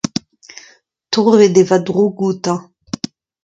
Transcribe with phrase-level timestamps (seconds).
[1.11, 2.59] Torret eo va droug outañ.